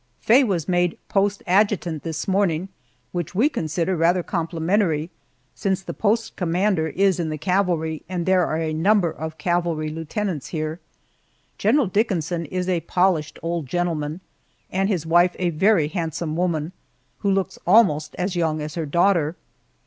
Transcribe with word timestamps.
Faye 0.19 0.43
was 0.43 0.67
made 0.67 0.97
post 1.09 1.43
adjutant 1.45 2.01
this 2.01 2.27
morning, 2.27 2.69
which 3.11 3.35
we 3.35 3.47
consider 3.49 3.95
rather 3.95 4.23
complimentary, 4.23 5.11
since 5.53 5.83
the 5.83 5.93
post 5.93 6.35
commander 6.35 6.87
is 6.87 7.19
in 7.19 7.29
the 7.29 7.37
cavalry, 7.37 8.01
and 8.09 8.25
there 8.25 8.43
are 8.43 8.57
a 8.57 8.73
number 8.73 9.11
of 9.11 9.37
cavalry 9.37 9.89
lieutenants 9.89 10.47
here. 10.47 10.79
General 11.59 11.85
Dickinson 11.85 12.45
is 12.47 12.67
a 12.67 12.79
polished 12.79 13.37
old 13.43 13.67
gentleman, 13.67 14.21
and 14.71 14.89
his 14.89 15.05
wife 15.05 15.35
a 15.37 15.51
very 15.51 15.87
handsome 15.87 16.35
woman 16.35 16.71
who 17.19 17.29
looks 17.29 17.59
almost 17.67 18.15
as 18.15 18.35
young 18.35 18.59
as 18.59 18.73
her 18.73 18.87
daughter. 18.87 19.35